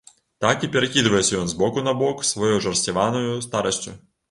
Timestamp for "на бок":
1.89-2.25